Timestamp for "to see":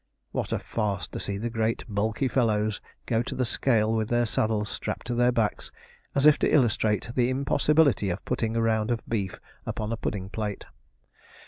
1.09-1.37